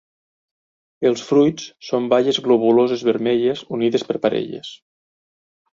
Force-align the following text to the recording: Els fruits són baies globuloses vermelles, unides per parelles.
Els 1.09 1.21
fruits 1.31 1.67
són 1.89 2.09
baies 2.15 2.41
globuloses 2.49 3.05
vermelles, 3.11 3.65
unides 3.79 4.09
per 4.11 4.21
parelles. 4.27 4.77